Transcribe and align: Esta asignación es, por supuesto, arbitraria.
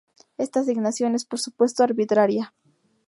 Esta 0.39 0.61
asignación 0.61 1.13
es, 1.13 1.25
por 1.25 1.39
supuesto, 1.39 1.83
arbitraria. 1.83 2.55